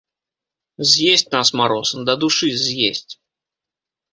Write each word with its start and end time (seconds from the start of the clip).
З'есць 0.91 1.27
нас 1.35 1.47
мароз, 1.61 1.91
дадушы, 2.07 2.51
з'есць. 2.63 3.07